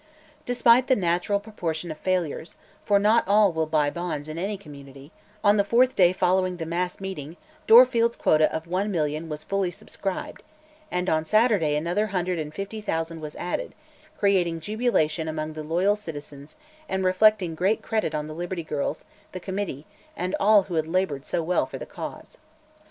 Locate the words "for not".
2.83-3.23